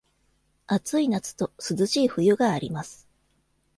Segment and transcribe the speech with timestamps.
[0.65, 3.07] 暑い夏と涼しい冬があります。